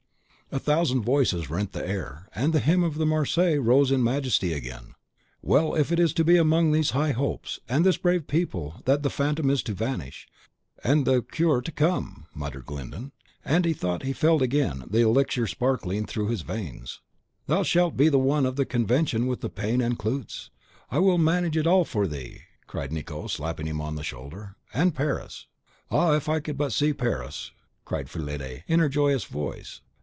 A 0.53 0.59
thousand 0.59 1.03
voices 1.03 1.49
rent 1.49 1.71
the 1.71 1.87
air, 1.87 2.27
and 2.35 2.51
the 2.51 2.59
hymn 2.59 2.83
of 2.83 2.95
the 2.95 3.05
Marseillaise 3.05 3.57
rose 3.59 3.89
in 3.89 4.03
majesty 4.03 4.51
again. 4.51 4.95
"Well, 5.41 5.73
and 5.73 5.79
if 5.89 5.93
it 5.93 6.25
be 6.25 6.35
among 6.35 6.73
these 6.73 6.89
high 6.89 7.13
hopes 7.13 7.61
and 7.69 7.85
this 7.85 7.95
brave 7.95 8.27
people 8.27 8.81
that 8.83 9.01
the 9.01 9.09
phantom 9.09 9.49
is 9.49 9.63
to 9.63 9.73
vanish, 9.73 10.27
and 10.83 11.05
the 11.07 11.21
cure 11.21 11.61
to 11.61 11.71
come!" 11.71 12.25
muttered 12.35 12.65
Glyndon; 12.65 13.13
and 13.45 13.63
he 13.63 13.71
thought 13.71 14.03
he 14.03 14.11
felt 14.11 14.41
again 14.41 14.83
the 14.89 14.99
elixir 14.99 15.47
sparkling 15.47 16.05
through 16.05 16.27
his 16.27 16.41
veins. 16.41 16.99
"Thou 17.47 17.63
shalt 17.63 17.95
be 17.95 18.09
one 18.09 18.45
of 18.45 18.57
the 18.57 18.65
Convention 18.65 19.27
with 19.27 19.55
Paine 19.55 19.79
and 19.79 19.97
Clootz, 19.97 20.49
I 20.89 20.99
will 20.99 21.17
manage 21.17 21.55
it 21.55 21.65
all 21.65 21.85
for 21.85 22.07
thee!" 22.07 22.41
cried 22.67 22.91
Nicot, 22.91 23.29
slapping 23.31 23.67
him 23.67 23.79
on 23.79 23.95
the 23.95 24.03
shoulder: 24.03 24.57
"and 24.73 24.93
Paris" 24.93 25.47
"Ah, 25.91 26.11
if 26.17 26.27
I 26.27 26.41
could 26.41 26.57
but 26.57 26.73
see 26.73 26.91
Paris!" 26.91 27.51
cried 27.85 28.09
Fillide, 28.09 28.65
in 28.67 28.79
her 28.81 28.89
joyous 28.89 29.23
voice. 29.23 29.79